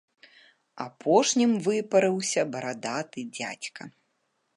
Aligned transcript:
Апошнім 0.85 1.51
выпарыўся 1.67 2.41
барадаты 2.57 3.19
дзядзька. 3.37 3.81